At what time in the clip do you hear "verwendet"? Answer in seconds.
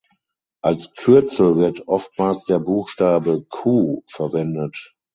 4.07-4.95